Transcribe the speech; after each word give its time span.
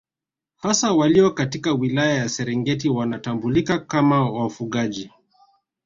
Hasa 0.57 0.93
walio 0.93 1.31
katika 1.31 1.73
wilaya 1.73 2.13
ya 2.15 2.29
Serengeti 2.29 2.89
wanatambulika 2.89 3.79
kama 3.79 4.29
wafugaji 4.31 5.11